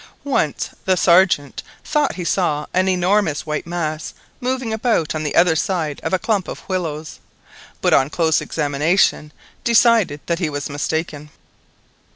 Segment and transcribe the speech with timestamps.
[0.23, 5.55] Once the Sergeant thought he saw an enormous white mass moving about on the other
[5.55, 7.19] side of a clump of willows,
[7.81, 9.31] but on close examination
[9.63, 11.29] decided that he was mistaken.